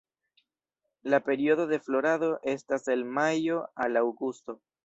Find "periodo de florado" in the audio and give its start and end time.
1.27-2.31